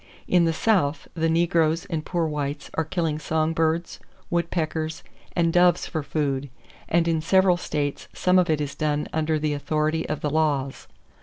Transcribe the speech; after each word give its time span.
In 0.27 0.45
the 0.45 0.51
South, 0.51 1.07
the 1.13 1.29
negroes 1.29 1.85
and 1.85 2.03
poor 2.03 2.25
whites 2.25 2.71
are 2.73 2.83
killing 2.83 3.19
song 3.19 3.53
birds, 3.53 3.99
woodpeckers 4.31 5.03
and 5.35 5.53
doves 5.53 5.85
for 5.85 6.01
food; 6.01 6.49
and 6.89 7.07
in 7.07 7.21
several 7.21 7.55
states 7.55 8.07
some 8.11 8.39
of 8.39 8.49
it 8.49 8.59
is 8.59 8.73
done 8.73 9.07
under 9.13 9.37
the 9.37 9.53
authority 9.53 10.09
of 10.09 10.21
the 10.21 10.31
laws. 10.31 10.87